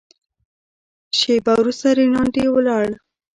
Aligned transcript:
شېبه 1.17 1.53
وروسته 1.61 1.87
رینالډي 1.97 2.45
ولاړ. 2.51 2.85